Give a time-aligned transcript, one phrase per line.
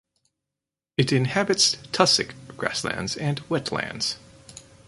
[0.97, 4.15] It inhabits tussock grasslands and wetlands.